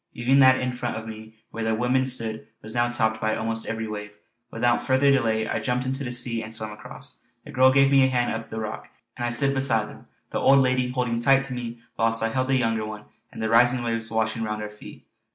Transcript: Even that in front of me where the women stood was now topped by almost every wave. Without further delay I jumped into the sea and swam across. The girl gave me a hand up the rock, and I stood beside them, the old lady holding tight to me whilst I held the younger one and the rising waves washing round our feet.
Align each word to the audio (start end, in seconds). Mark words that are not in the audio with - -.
Even 0.15 0.39
that 0.39 0.59
in 0.59 0.75
front 0.75 0.95
of 0.95 1.07
me 1.07 1.35
where 1.51 1.63
the 1.63 1.75
women 1.75 2.07
stood 2.07 2.47
was 2.63 2.73
now 2.73 2.89
topped 2.91 3.21
by 3.21 3.35
almost 3.35 3.67
every 3.67 3.87
wave. 3.87 4.09
Without 4.49 4.81
further 4.81 5.11
delay 5.11 5.47
I 5.47 5.59
jumped 5.59 5.85
into 5.85 6.03
the 6.03 6.11
sea 6.11 6.41
and 6.41 6.51
swam 6.55 6.71
across. 6.71 7.19
The 7.45 7.51
girl 7.51 7.71
gave 7.71 7.91
me 7.91 8.03
a 8.03 8.07
hand 8.07 8.33
up 8.33 8.49
the 8.49 8.59
rock, 8.59 8.89
and 9.15 9.23
I 9.27 9.29
stood 9.29 9.53
beside 9.53 9.89
them, 9.89 10.07
the 10.31 10.39
old 10.39 10.57
lady 10.57 10.89
holding 10.89 11.19
tight 11.19 11.43
to 11.43 11.53
me 11.53 11.81
whilst 11.99 12.23
I 12.23 12.29
held 12.29 12.47
the 12.47 12.55
younger 12.57 12.83
one 12.83 13.03
and 13.31 13.43
the 13.43 13.49
rising 13.49 13.83
waves 13.83 14.09
washing 14.09 14.41
round 14.41 14.63
our 14.63 14.71
feet. 14.71 15.05